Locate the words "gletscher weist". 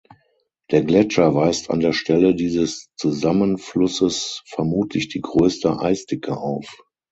0.83-1.69